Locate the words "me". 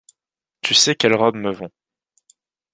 1.35-1.51